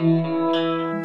You're 0.00 1.02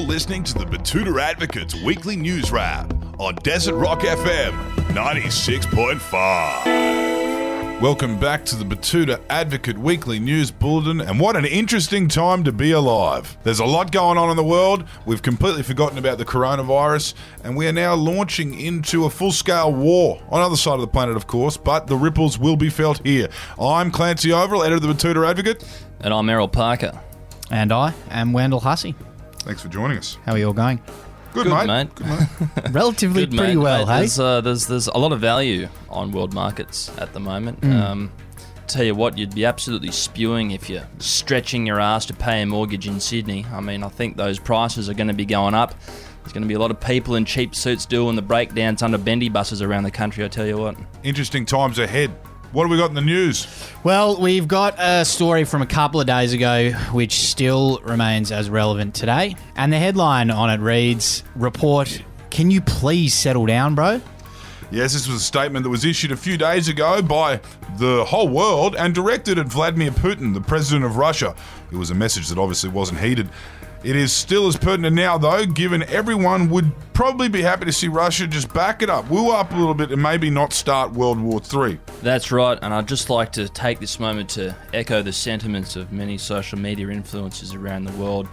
listening 0.00 0.44
to 0.44 0.54
the 0.54 0.64
Betoota 0.64 1.20
Advocates 1.20 1.74
Weekly 1.82 2.14
News 2.14 2.52
Wrap 2.52 2.94
on 3.18 3.34
Desert 3.36 3.74
Rock 3.74 4.02
FM 4.02 4.52
96.5. 4.94 7.21
Welcome 7.82 8.20
back 8.20 8.44
to 8.44 8.54
the 8.54 8.64
Betoota 8.64 9.20
Advocate 9.28 9.76
Weekly 9.76 10.20
News 10.20 10.52
Bulletin, 10.52 11.00
and 11.00 11.18
what 11.18 11.34
an 11.34 11.44
interesting 11.44 12.06
time 12.06 12.44
to 12.44 12.52
be 12.52 12.70
alive. 12.70 13.36
There's 13.42 13.58
a 13.58 13.64
lot 13.64 13.90
going 13.90 14.16
on 14.16 14.30
in 14.30 14.36
the 14.36 14.44
world. 14.44 14.84
We've 15.04 15.20
completely 15.20 15.64
forgotten 15.64 15.98
about 15.98 16.18
the 16.18 16.24
coronavirus, 16.24 17.14
and 17.42 17.56
we 17.56 17.66
are 17.66 17.72
now 17.72 17.96
launching 17.96 18.56
into 18.56 19.06
a 19.06 19.10
full 19.10 19.32
scale 19.32 19.72
war 19.74 20.22
on 20.30 20.40
the 20.40 20.46
other 20.46 20.56
side 20.56 20.74
of 20.74 20.80
the 20.82 20.86
planet, 20.86 21.16
of 21.16 21.26
course, 21.26 21.56
but 21.56 21.88
the 21.88 21.96
ripples 21.96 22.38
will 22.38 22.54
be 22.54 22.70
felt 22.70 23.04
here. 23.04 23.28
I'm 23.60 23.90
Clancy 23.90 24.28
Overell, 24.28 24.64
editor 24.64 24.76
of 24.76 24.82
the 24.82 24.94
Betoota 24.94 25.28
Advocate. 25.28 25.64
And 26.02 26.14
I'm 26.14 26.30
Errol 26.30 26.46
Parker. 26.46 26.92
And 27.50 27.72
I 27.72 27.94
am 28.10 28.32
Wendell 28.32 28.60
Hussey. 28.60 28.94
Thanks 29.40 29.60
for 29.60 29.66
joining 29.66 29.98
us. 29.98 30.18
How 30.24 30.34
are 30.34 30.38
you 30.38 30.46
all 30.46 30.52
going? 30.52 30.80
Good, 31.32 31.44
Good, 31.44 31.54
mate. 31.54 31.66
mate. 31.66 31.94
Good, 31.94 32.06
mate. 32.06 32.70
Relatively 32.72 33.26
Good, 33.26 33.36
pretty 33.36 33.54
mate. 33.54 33.62
well, 33.62 33.86
Mate, 33.86 33.92
hey? 33.92 33.98
There's, 34.00 34.18
uh, 34.20 34.40
there's, 34.42 34.66
there's 34.66 34.86
a 34.88 34.98
lot 34.98 35.12
of 35.12 35.20
value 35.20 35.68
on 35.88 36.12
world 36.12 36.34
markets 36.34 36.90
at 36.98 37.12
the 37.12 37.20
moment. 37.20 37.58
Hmm. 37.60 37.72
Um, 37.72 38.12
tell 38.66 38.84
you 38.84 38.94
what, 38.94 39.18
you'd 39.18 39.34
be 39.34 39.44
absolutely 39.44 39.90
spewing 39.92 40.50
if 40.52 40.70
you're 40.70 40.86
stretching 40.98 41.66
your 41.66 41.80
ass 41.80 42.06
to 42.06 42.14
pay 42.14 42.42
a 42.42 42.46
mortgage 42.46 42.86
in 42.86 43.00
Sydney. 43.00 43.44
I 43.52 43.60
mean, 43.60 43.82
I 43.82 43.88
think 43.88 44.16
those 44.16 44.38
prices 44.38 44.88
are 44.88 44.94
going 44.94 45.08
to 45.08 45.14
be 45.14 45.24
going 45.26 45.54
up. 45.54 45.74
There's 46.22 46.32
going 46.32 46.42
to 46.42 46.48
be 46.48 46.54
a 46.54 46.58
lot 46.58 46.70
of 46.70 46.80
people 46.80 47.16
in 47.16 47.24
cheap 47.24 47.54
suits 47.54 47.84
doing 47.84 48.14
the 48.16 48.22
breakdowns 48.22 48.82
under 48.82 48.96
bendy 48.96 49.28
buses 49.28 49.60
around 49.60 49.82
the 49.82 49.90
country, 49.90 50.24
I 50.24 50.28
tell 50.28 50.46
you 50.46 50.56
what. 50.56 50.76
Interesting 51.02 51.44
times 51.44 51.78
ahead. 51.78 52.12
What 52.52 52.64
have 52.64 52.70
we 52.70 52.76
got 52.76 52.90
in 52.90 52.94
the 52.94 53.00
news? 53.00 53.46
Well, 53.82 54.20
we've 54.20 54.46
got 54.46 54.74
a 54.78 55.06
story 55.06 55.44
from 55.44 55.62
a 55.62 55.66
couple 55.66 56.02
of 56.02 56.06
days 56.06 56.34
ago 56.34 56.72
which 56.92 57.20
still 57.20 57.78
remains 57.82 58.30
as 58.30 58.50
relevant 58.50 58.94
today. 58.94 59.36
And 59.56 59.72
the 59.72 59.78
headline 59.78 60.30
on 60.30 60.50
it 60.50 60.60
reads 60.60 61.24
Report, 61.34 62.02
can 62.28 62.50
you 62.50 62.60
please 62.60 63.14
settle 63.14 63.46
down, 63.46 63.74
bro? 63.74 64.02
Yes, 64.70 64.92
this 64.92 65.08
was 65.08 65.16
a 65.16 65.24
statement 65.24 65.62
that 65.62 65.70
was 65.70 65.86
issued 65.86 66.12
a 66.12 66.16
few 66.16 66.36
days 66.36 66.68
ago 66.68 67.00
by 67.00 67.40
the 67.78 68.04
whole 68.04 68.28
world 68.28 68.76
and 68.76 68.94
directed 68.94 69.38
at 69.38 69.46
Vladimir 69.46 69.90
Putin, 69.90 70.34
the 70.34 70.40
president 70.42 70.84
of 70.84 70.98
Russia. 70.98 71.34
It 71.70 71.76
was 71.76 71.90
a 71.90 71.94
message 71.94 72.28
that 72.28 72.38
obviously 72.38 72.68
wasn't 72.68 73.00
heeded. 73.00 73.30
It 73.84 73.96
is 73.96 74.12
still 74.12 74.46
as 74.46 74.56
pertinent 74.56 74.94
now, 74.94 75.18
though, 75.18 75.44
given 75.44 75.82
everyone 75.84 76.48
would 76.50 76.70
probably 76.92 77.28
be 77.28 77.42
happy 77.42 77.64
to 77.64 77.72
see 77.72 77.88
Russia 77.88 78.28
just 78.28 78.54
back 78.54 78.80
it 78.80 78.88
up, 78.88 79.10
woo 79.10 79.32
up 79.32 79.50
a 79.50 79.56
little 79.56 79.74
bit, 79.74 79.90
and 79.90 80.00
maybe 80.00 80.30
not 80.30 80.52
start 80.52 80.92
World 80.92 81.20
War 81.20 81.40
III. 81.40 81.80
That's 82.00 82.30
right, 82.30 82.56
and 82.62 82.72
I'd 82.72 82.86
just 82.86 83.10
like 83.10 83.32
to 83.32 83.48
take 83.48 83.80
this 83.80 83.98
moment 83.98 84.30
to 84.30 84.54
echo 84.72 85.02
the 85.02 85.12
sentiments 85.12 85.74
of 85.74 85.90
many 85.90 86.16
social 86.16 86.60
media 86.60 86.86
influencers 86.86 87.56
around 87.56 87.84
the 87.84 87.92
world 87.92 88.28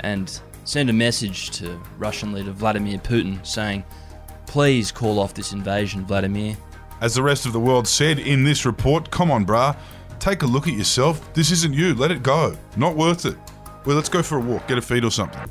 and 0.00 0.40
send 0.64 0.90
a 0.90 0.92
message 0.92 1.50
to 1.50 1.80
Russian 1.96 2.32
leader 2.32 2.50
Vladimir 2.50 2.98
Putin 2.98 3.46
saying, 3.46 3.84
please 4.46 4.90
call 4.90 5.20
off 5.20 5.32
this 5.32 5.52
invasion, 5.52 6.04
Vladimir. 6.06 6.56
As 7.00 7.14
the 7.14 7.22
rest 7.22 7.46
of 7.46 7.52
the 7.52 7.60
world 7.60 7.86
said 7.86 8.18
in 8.18 8.42
this 8.42 8.66
report, 8.66 9.12
come 9.12 9.30
on, 9.30 9.46
brah, 9.46 9.76
take 10.18 10.42
a 10.42 10.46
look 10.46 10.66
at 10.66 10.74
yourself. 10.74 11.32
This 11.34 11.52
isn't 11.52 11.72
you. 11.72 11.94
Let 11.94 12.10
it 12.10 12.24
go. 12.24 12.56
Not 12.76 12.96
worth 12.96 13.26
it. 13.26 13.36
Well, 13.84 13.96
let's 13.96 14.08
go 14.08 14.22
for 14.22 14.38
a 14.38 14.40
walk, 14.40 14.66
get 14.68 14.78
a 14.78 14.82
feed 14.82 15.04
or 15.04 15.10
something. 15.10 15.50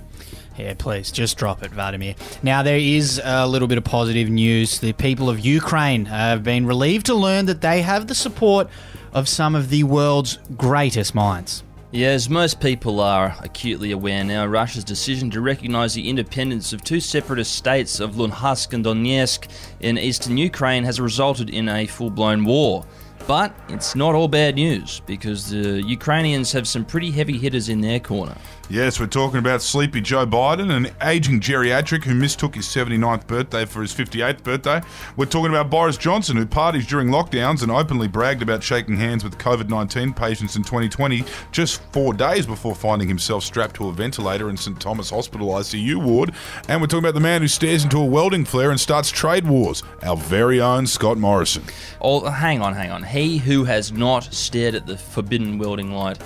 Yeah, 0.57 0.73
please, 0.77 1.11
just 1.11 1.37
drop 1.37 1.61
it, 1.61 1.71
Vladimir. 1.71 2.15
Now, 2.41 2.63
there 2.63 2.79
is 2.79 3.21
a 3.23 3.47
little 3.47 3.67
bit 3.67 3.77
of 3.77 3.83
positive 3.83 4.29
news. 4.29 4.79
The 4.79 4.93
people 4.93 5.29
of 5.29 5.39
Ukraine 5.39 6.05
have 6.05 6.43
been 6.43 6.65
relieved 6.65 7.05
to 7.07 7.13
learn 7.15 7.45
that 7.45 7.61
they 7.61 7.83
have 7.83 8.07
the 8.07 8.15
support 8.15 8.67
of 9.13 9.29
some 9.29 9.55
of 9.55 9.69
the 9.69 9.83
world's 9.83 10.39
greatest 10.55 11.13
minds. 11.13 11.63
Yeah, 11.91 12.09
as 12.09 12.29
most 12.29 12.59
people 12.59 12.99
are 12.99 13.35
acutely 13.41 13.91
aware 13.91 14.23
now, 14.23 14.45
Russia's 14.45 14.83
decision 14.83 15.29
to 15.31 15.41
recognise 15.41 15.93
the 15.93 16.09
independence 16.09 16.73
of 16.73 16.83
two 16.83 16.99
separatist 16.99 17.55
states 17.55 18.01
of 18.01 18.15
Luhansk 18.15 18.73
and 18.73 18.83
Donetsk 18.83 19.47
in 19.79 19.97
eastern 19.97 20.37
Ukraine 20.37 20.83
has 20.83 20.99
resulted 20.99 21.49
in 21.49 21.69
a 21.69 21.85
full 21.85 22.09
blown 22.09 22.43
war. 22.43 22.85
But 23.27 23.53
it's 23.67 23.93
not 23.93 24.15
all 24.15 24.29
bad 24.29 24.55
news 24.55 25.01
because 25.05 25.49
the 25.49 25.83
Ukrainians 25.83 26.53
have 26.53 26.65
some 26.65 26.85
pretty 26.85 27.11
heavy 27.11 27.37
hitters 27.37 27.67
in 27.67 27.81
their 27.81 27.99
corner. 27.99 28.37
Yes, 28.69 28.99
we're 28.99 29.07
talking 29.07 29.39
about 29.39 29.61
sleepy 29.61 30.01
Joe 30.01 30.25
Biden, 30.25 30.75
an 30.75 30.93
aging 31.01 31.39
geriatric 31.39 32.03
who 32.03 32.13
mistook 32.13 32.55
his 32.55 32.65
79th 32.65 33.25
birthday 33.25 33.63
for 33.63 33.81
his 33.81 33.93
58th 33.93 34.43
birthday. 34.43 34.81
We're 35.15 35.27
talking 35.27 35.51
about 35.51 35.69
Boris 35.69 35.95
Johnson, 35.95 36.35
who 36.35 36.45
parties 36.45 36.85
during 36.85 37.07
lockdowns 37.07 37.63
and 37.63 37.71
openly 37.71 38.09
bragged 38.09 38.41
about 38.41 38.61
shaking 38.61 38.97
hands 38.97 39.23
with 39.23 39.37
COVID 39.37 39.69
19 39.69 40.11
patients 40.11 40.57
in 40.57 40.63
2020, 40.63 41.23
just 41.53 41.81
four 41.93 42.13
days 42.13 42.45
before 42.45 42.75
finding 42.75 43.07
himself 43.07 43.45
strapped 43.45 43.77
to 43.77 43.87
a 43.87 43.93
ventilator 43.93 44.49
in 44.49 44.57
St 44.57 44.77
Thomas 44.81 45.11
Hospital 45.11 45.47
ICU 45.47 46.03
ward. 46.03 46.33
And 46.67 46.81
we're 46.81 46.87
talking 46.87 47.05
about 47.05 47.13
the 47.13 47.21
man 47.21 47.41
who 47.41 47.47
stares 47.47 47.85
into 47.85 47.99
a 47.99 48.05
welding 48.05 48.43
flare 48.43 48.71
and 48.71 48.79
starts 48.79 49.09
trade 49.09 49.47
wars, 49.47 49.81
our 50.03 50.17
very 50.17 50.59
own 50.59 50.87
Scott 50.87 51.17
Morrison. 51.17 51.63
Oh, 52.01 52.29
hang 52.29 52.61
on, 52.61 52.73
hang 52.73 52.91
on. 52.91 53.03
He 53.03 53.37
who 53.37 53.63
has 53.63 53.93
not 53.93 54.25
stared 54.25 54.75
at 54.75 54.85
the 54.85 54.97
forbidden 54.97 55.57
welding 55.57 55.93
light 55.93 56.17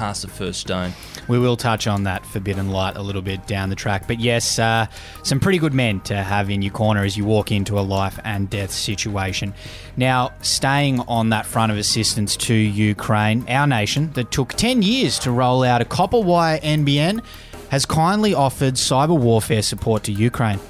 cast 0.00 0.22
the 0.22 0.28
first 0.28 0.60
stone. 0.60 0.94
We 1.28 1.38
will 1.38 1.58
touch 1.58 1.86
on 1.86 2.04
that 2.04 2.24
forbidden 2.24 2.70
light 2.70 2.96
a 2.96 3.02
little 3.02 3.20
bit 3.20 3.46
down 3.46 3.68
the 3.68 3.76
track. 3.76 4.08
But 4.08 4.18
yes, 4.18 4.58
uh, 4.58 4.86
some 5.24 5.38
pretty 5.38 5.58
good 5.58 5.74
men 5.74 6.00
to 6.02 6.16
have 6.16 6.48
in 6.48 6.62
your 6.62 6.72
corner 6.72 7.04
as 7.04 7.18
you 7.18 7.26
walk 7.26 7.52
into 7.52 7.78
a 7.78 7.82
life 7.82 8.18
and 8.24 8.48
death 8.48 8.70
situation. 8.70 9.52
Now, 9.98 10.32
staying 10.40 11.00
on 11.00 11.28
that 11.28 11.44
front 11.44 11.70
of 11.70 11.76
assistance 11.76 12.34
to 12.48 12.54
Ukraine, 12.54 13.46
our 13.50 13.66
nation 13.66 14.10
that 14.12 14.30
took 14.30 14.54
10 14.54 14.80
years 14.80 15.18
to 15.18 15.30
roll 15.30 15.62
out 15.64 15.82
a 15.82 15.84
copper 15.84 16.20
wire 16.20 16.58
NBN 16.60 17.22
has 17.68 17.84
kindly 17.84 18.32
offered 18.32 18.74
cyber 18.74 19.18
warfare 19.18 19.62
support 19.62 20.04
to 20.04 20.12
Ukraine. 20.12 20.60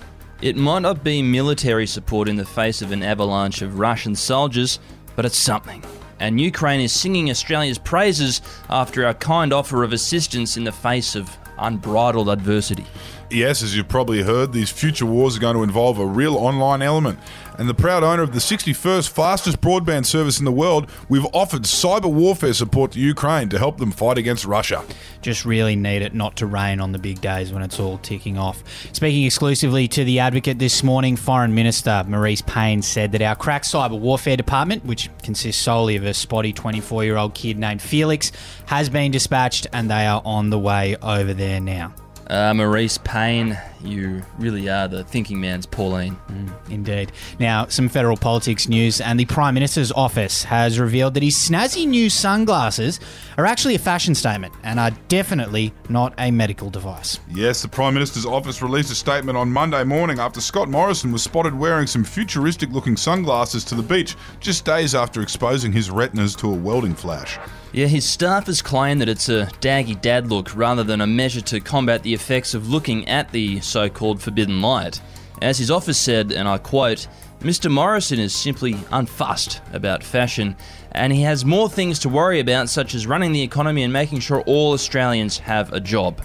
It 0.42 0.56
might 0.56 0.80
not 0.80 1.04
be 1.04 1.22
military 1.22 1.86
support 1.86 2.28
in 2.28 2.34
the 2.34 2.44
face 2.44 2.82
of 2.82 2.90
an 2.90 3.04
avalanche 3.04 3.62
of 3.62 3.78
Russian 3.78 4.16
soldiers, 4.16 4.80
but 5.14 5.24
it's 5.24 5.38
something. 5.38 5.84
And 6.20 6.40
Ukraine 6.40 6.80
is 6.80 6.92
singing 6.92 7.30
Australia's 7.30 7.78
praises 7.78 8.42
after 8.68 9.06
our 9.06 9.14
kind 9.14 9.52
offer 9.52 9.82
of 9.82 9.92
assistance 9.92 10.56
in 10.56 10.64
the 10.64 10.72
face 10.72 11.16
of 11.16 11.36
unbridled 11.58 12.28
adversity. 12.28 12.86
Yes, 13.32 13.62
as 13.62 13.76
you've 13.76 13.86
probably 13.86 14.22
heard, 14.22 14.52
these 14.52 14.70
future 14.70 15.06
wars 15.06 15.36
are 15.36 15.40
going 15.40 15.54
to 15.54 15.62
involve 15.62 16.00
a 16.00 16.06
real 16.06 16.36
online 16.36 16.82
element. 16.82 17.20
And 17.58 17.68
the 17.68 17.74
proud 17.74 18.02
owner 18.02 18.22
of 18.22 18.32
the 18.32 18.40
61st 18.40 19.08
fastest 19.08 19.60
broadband 19.60 20.06
service 20.06 20.40
in 20.40 20.44
the 20.44 20.50
world, 20.50 20.90
we've 21.08 21.26
offered 21.26 21.62
cyber 21.62 22.12
warfare 22.12 22.54
support 22.54 22.90
to 22.92 22.98
Ukraine 22.98 23.48
to 23.50 23.58
help 23.58 23.78
them 23.78 23.92
fight 23.92 24.18
against 24.18 24.44
Russia. 24.44 24.82
Just 25.22 25.44
really 25.44 25.76
need 25.76 26.02
it 26.02 26.12
not 26.12 26.34
to 26.36 26.46
rain 26.46 26.80
on 26.80 26.90
the 26.90 26.98
big 26.98 27.20
days 27.20 27.52
when 27.52 27.62
it's 27.62 27.78
all 27.78 27.98
ticking 27.98 28.36
off. 28.36 28.64
Speaking 28.92 29.24
exclusively 29.24 29.86
to 29.88 30.02
The 30.02 30.18
Advocate 30.18 30.58
this 30.58 30.82
morning, 30.82 31.14
Foreign 31.14 31.54
Minister 31.54 32.04
Marise 32.08 32.44
Payne 32.44 32.82
said 32.82 33.12
that 33.12 33.22
our 33.22 33.36
crack 33.36 33.62
cyber 33.62 33.98
warfare 33.98 34.36
department, 34.36 34.84
which 34.84 35.08
consists 35.22 35.62
solely 35.62 35.94
of 35.94 36.04
a 36.04 36.14
spotty 36.14 36.52
24 36.52 37.04
year 37.04 37.16
old 37.16 37.34
kid 37.34 37.58
named 37.58 37.80
Felix, 37.80 38.32
has 38.66 38.88
been 38.88 39.12
dispatched 39.12 39.68
and 39.72 39.88
they 39.88 40.06
are 40.06 40.20
on 40.24 40.50
the 40.50 40.58
way 40.58 40.96
over 40.96 41.32
there 41.32 41.60
now. 41.60 41.94
Uh, 42.30 42.54
Marise 42.54 43.02
Payne, 43.02 43.58
you 43.82 44.22
really 44.38 44.68
are 44.68 44.88
the 44.88 45.04
thinking 45.04 45.40
man's 45.40 45.66
Pauline. 45.66 46.16
Mm, 46.28 46.70
indeed. 46.70 47.12
Now, 47.38 47.66
some 47.66 47.88
federal 47.88 48.16
politics 48.16 48.68
news, 48.68 49.00
and 49.00 49.18
the 49.18 49.24
Prime 49.24 49.54
Minister's 49.54 49.92
office 49.92 50.44
has 50.44 50.78
revealed 50.78 51.14
that 51.14 51.22
his 51.22 51.36
snazzy 51.36 51.86
new 51.86 52.10
sunglasses 52.10 53.00
are 53.38 53.46
actually 53.46 53.74
a 53.74 53.78
fashion 53.78 54.14
statement 54.14 54.52
and 54.62 54.78
are 54.78 54.90
definitely 55.08 55.72
not 55.88 56.14
a 56.18 56.30
medical 56.30 56.70
device. 56.70 57.20
Yes, 57.30 57.62
the 57.62 57.68
Prime 57.68 57.94
Minister's 57.94 58.26
office 58.26 58.62
released 58.62 58.90
a 58.90 58.94
statement 58.94 59.36
on 59.38 59.50
Monday 59.50 59.84
morning 59.84 60.18
after 60.18 60.40
Scott 60.40 60.68
Morrison 60.68 61.12
was 61.12 61.22
spotted 61.22 61.54
wearing 61.54 61.86
some 61.86 62.04
futuristic 62.04 62.70
looking 62.70 62.96
sunglasses 62.96 63.64
to 63.64 63.74
the 63.74 63.82
beach 63.82 64.16
just 64.40 64.64
days 64.64 64.94
after 64.94 65.22
exposing 65.22 65.72
his 65.72 65.90
retinas 65.90 66.34
to 66.36 66.50
a 66.50 66.54
welding 66.54 66.94
flash. 66.94 67.38
Yeah, 67.72 67.86
his 67.86 68.04
staff 68.04 68.46
has 68.46 68.62
claimed 68.62 69.00
that 69.00 69.08
it's 69.08 69.28
a 69.28 69.46
daggy 69.60 70.00
dad 70.00 70.28
look 70.28 70.56
rather 70.56 70.82
than 70.82 71.00
a 71.00 71.06
measure 71.06 71.40
to 71.42 71.60
combat 71.60 72.02
the 72.02 72.12
effects 72.12 72.52
of 72.52 72.68
looking 72.68 73.06
at 73.06 73.30
the 73.30 73.60
so 73.70 73.88
called 73.88 74.20
forbidden 74.20 74.60
light. 74.60 75.00
As 75.40 75.58
his 75.58 75.70
office 75.70 75.98
said, 75.98 76.32
and 76.32 76.46
I 76.48 76.58
quote, 76.58 77.06
Mr. 77.40 77.70
Morrison 77.70 78.18
is 78.18 78.34
simply 78.34 78.74
unfussed 78.92 79.60
about 79.72 80.04
fashion, 80.04 80.54
and 80.92 81.10
he 81.10 81.22
has 81.22 81.44
more 81.44 81.70
things 81.70 81.98
to 82.00 82.08
worry 82.10 82.40
about, 82.40 82.68
such 82.68 82.94
as 82.94 83.06
running 83.06 83.32
the 83.32 83.42
economy 83.42 83.82
and 83.82 83.92
making 83.92 84.20
sure 84.20 84.42
all 84.42 84.72
Australians 84.72 85.38
have 85.38 85.72
a 85.72 85.80
job. 85.80 86.20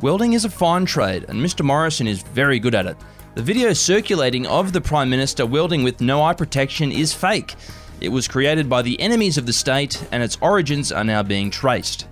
Welding 0.00 0.34
is 0.34 0.44
a 0.44 0.50
fine 0.50 0.84
trade, 0.84 1.24
and 1.28 1.40
Mr. 1.40 1.64
Morrison 1.64 2.06
is 2.06 2.22
very 2.22 2.60
good 2.60 2.76
at 2.76 2.86
it. 2.86 2.96
The 3.34 3.42
video 3.42 3.72
circulating 3.72 4.46
of 4.46 4.72
the 4.72 4.80
Prime 4.80 5.10
Minister 5.10 5.46
welding 5.46 5.82
with 5.82 6.00
no 6.00 6.22
eye 6.22 6.34
protection 6.34 6.92
is 6.92 7.12
fake. 7.12 7.56
It 8.00 8.10
was 8.10 8.28
created 8.28 8.68
by 8.68 8.82
the 8.82 9.00
enemies 9.00 9.38
of 9.38 9.46
the 9.46 9.52
state, 9.52 10.04
and 10.12 10.22
its 10.22 10.38
origins 10.40 10.92
are 10.92 11.02
now 11.02 11.22
being 11.22 11.50
traced. 11.50 12.06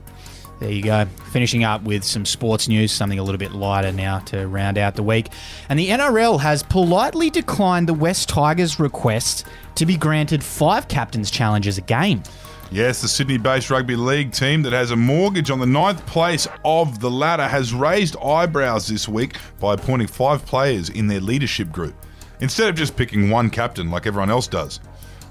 There 0.60 0.70
you 0.70 0.82
go. 0.82 1.06
Finishing 1.32 1.64
up 1.64 1.82
with 1.84 2.04
some 2.04 2.26
sports 2.26 2.68
news, 2.68 2.92
something 2.92 3.18
a 3.18 3.22
little 3.22 3.38
bit 3.38 3.52
lighter 3.52 3.92
now 3.92 4.18
to 4.20 4.46
round 4.46 4.76
out 4.76 4.94
the 4.94 5.02
week. 5.02 5.30
And 5.70 5.78
the 5.78 5.88
NRL 5.88 6.38
has 6.38 6.62
politely 6.62 7.30
declined 7.30 7.88
the 7.88 7.94
West 7.94 8.28
Tigers' 8.28 8.78
request 8.78 9.46
to 9.76 9.86
be 9.86 9.96
granted 9.96 10.44
five 10.44 10.86
captains' 10.86 11.30
challenges 11.30 11.78
a 11.78 11.80
game. 11.80 12.22
Yes, 12.70 13.00
the 13.00 13.08
Sydney 13.08 13.38
based 13.38 13.70
rugby 13.70 13.96
league 13.96 14.32
team 14.32 14.62
that 14.62 14.74
has 14.74 14.90
a 14.90 14.96
mortgage 14.96 15.50
on 15.50 15.60
the 15.60 15.66
ninth 15.66 16.04
place 16.06 16.46
of 16.64 17.00
the 17.00 17.10
ladder 17.10 17.48
has 17.48 17.72
raised 17.72 18.16
eyebrows 18.18 18.86
this 18.86 19.08
week 19.08 19.38
by 19.58 19.74
appointing 19.74 20.06
five 20.06 20.44
players 20.44 20.90
in 20.90 21.06
their 21.06 21.20
leadership 21.20 21.72
group, 21.72 21.94
instead 22.40 22.68
of 22.68 22.76
just 22.76 22.96
picking 22.96 23.30
one 23.30 23.48
captain 23.50 23.90
like 23.90 24.06
everyone 24.06 24.30
else 24.30 24.46
does, 24.46 24.78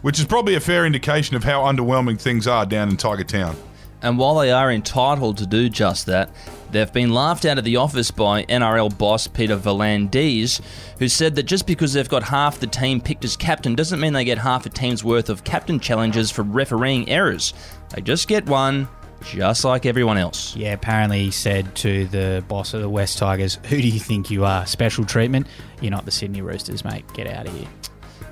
which 0.01 0.19
is 0.19 0.25
probably 0.25 0.55
a 0.55 0.59
fair 0.59 0.85
indication 0.85 1.35
of 1.35 1.43
how 1.43 1.61
underwhelming 1.61 2.19
things 2.19 2.45
are 2.45 2.65
down 2.65 2.89
in 2.89 2.97
Tiger 2.97 3.23
Town. 3.23 3.55
And 4.01 4.17
while 4.17 4.35
they 4.35 4.51
are 4.51 4.71
entitled 4.71 5.37
to 5.37 5.45
do 5.45 5.69
just 5.69 6.05
that, 6.05 6.29
they've 6.71 6.91
been 6.91 7.13
laughed 7.13 7.45
out 7.45 7.57
of 7.57 7.63
the 7.63 7.75
office 7.77 8.11
by 8.11 8.43
NRL 8.45 8.97
boss 8.97 9.27
Peter 9.27 9.57
V'landys, 9.57 10.61
who 10.99 11.07
said 11.07 11.35
that 11.35 11.43
just 11.43 11.67
because 11.67 11.93
they've 11.93 12.07
got 12.07 12.23
half 12.23 12.59
the 12.59 12.67
team 12.67 13.01
picked 13.01 13.25
as 13.25 13.35
captain 13.35 13.75
doesn't 13.75 13.99
mean 13.99 14.13
they 14.13 14.23
get 14.23 14.37
half 14.37 14.65
a 14.65 14.69
team's 14.69 15.03
worth 15.03 15.29
of 15.29 15.43
captain 15.43 15.79
challenges 15.79 16.31
for 16.31 16.43
refereeing 16.43 17.09
errors. 17.09 17.53
They 17.89 18.01
just 18.01 18.27
get 18.27 18.45
one, 18.45 18.87
just 19.23 19.65
like 19.65 19.85
everyone 19.85 20.17
else. 20.17 20.55
Yeah, 20.55 20.73
apparently 20.73 21.25
he 21.25 21.31
said 21.31 21.75
to 21.77 22.07
the 22.07 22.43
boss 22.47 22.73
of 22.73 22.81
the 22.81 22.89
West 22.89 23.17
Tigers, 23.17 23.59
Who 23.65 23.81
do 23.81 23.87
you 23.87 23.99
think 23.99 24.31
you 24.31 24.45
are? 24.45 24.65
Special 24.65 25.03
treatment? 25.03 25.47
You're 25.81 25.91
not 25.91 26.05
the 26.05 26.11
Sydney 26.11 26.41
Roosters, 26.41 26.85
mate. 26.85 27.05
Get 27.13 27.27
out 27.27 27.47
of 27.47 27.57
here. 27.57 27.67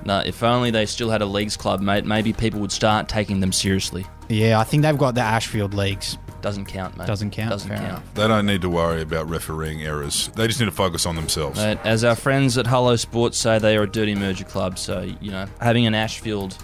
No, 0.04 0.20
if 0.24 0.42
only 0.42 0.70
they 0.70 0.86
still 0.86 1.10
had 1.10 1.22
a 1.22 1.26
leagues 1.26 1.56
club, 1.56 1.80
mate, 1.80 2.04
maybe 2.04 2.32
people 2.32 2.60
would 2.60 2.72
start 2.72 3.08
taking 3.08 3.40
them 3.40 3.52
seriously. 3.52 4.06
Yeah, 4.28 4.58
I 4.60 4.64
think 4.64 4.82
they've 4.82 4.96
got 4.98 5.14
the 5.14 5.20
Ashfield 5.22 5.74
Leagues. 5.74 6.18
Doesn't 6.40 6.66
count, 6.66 6.96
mate. 6.96 7.06
Doesn't 7.08 7.30
count? 7.32 7.50
Doesn't 7.50 7.68
count. 7.68 7.82
enough. 7.84 8.14
They 8.14 8.28
don't 8.28 8.46
need 8.46 8.62
to 8.62 8.68
worry 8.70 9.02
about 9.02 9.28
refereeing 9.28 9.82
errors. 9.82 10.30
They 10.36 10.46
just 10.46 10.60
need 10.60 10.66
to 10.66 10.70
focus 10.72 11.04
on 11.04 11.16
themselves. 11.16 11.58
Mate, 11.58 11.78
as 11.82 12.04
our 12.04 12.14
friends 12.14 12.56
at 12.56 12.66
Hello 12.66 12.94
Sports 12.94 13.38
say, 13.38 13.58
they 13.58 13.76
are 13.76 13.82
a 13.82 13.90
dirty 13.90 14.14
merger 14.14 14.44
club. 14.44 14.78
So 14.78 15.00
you 15.20 15.30
know, 15.32 15.46
having 15.60 15.86
an 15.86 15.94
Ashfield 15.94 16.56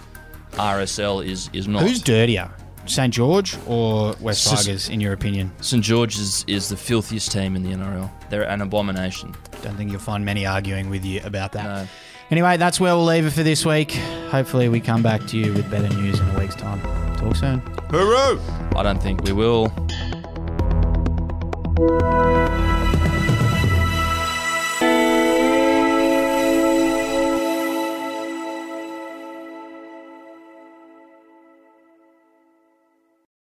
RSL 0.53 1.25
is 1.25 1.49
is 1.53 1.67
not. 1.67 1.83
Who's 1.83 2.01
dirtier? 2.01 2.49
St 2.87 3.11
George 3.13 3.57
or 3.67 4.13
West 4.21 4.43
Sis- 4.43 4.65
Tigers, 4.65 4.89
in 4.89 5.01
your 5.01 5.11
opinion? 5.13 5.51
St 5.59 5.83
George's 5.83 6.45
is 6.47 6.69
the 6.69 6.77
filthiest 6.77 7.31
team 7.31 7.55
in 7.55 7.63
the 7.63 7.71
NRL. 7.71 8.09
They're 8.29 8.43
an 8.47 8.61
abomination. 8.61 9.33
Don't 9.63 9.75
think 9.75 9.89
you'll 9.91 9.99
find 9.99 10.23
many 10.23 10.45
arguing 10.45 10.89
with 10.91 11.03
you 11.03 11.19
about 11.23 11.51
that. 11.53 11.63
No. 11.63 11.87
Anyway, 12.31 12.57
that's 12.57 12.79
where 12.79 12.95
we'll 12.95 13.05
leave 13.05 13.25
it 13.25 13.31
for 13.31 13.43
this 13.43 13.65
week. 13.65 13.91
Hopefully, 14.29 14.67
we 14.67 14.79
come 14.79 15.03
back 15.03 15.25
to 15.27 15.37
you 15.37 15.53
with 15.53 15.69
better 15.69 15.89
news 15.95 16.19
in 16.19 16.27
a 16.29 16.39
week's 16.39 16.55
time. 16.55 16.81
Talk 17.17 17.35
soon. 17.35 17.61
Hooroo! 17.89 18.39
I 18.75 18.83
don't 18.83 19.01
think 19.01 19.23
we 19.23 19.31
will. 19.31 19.71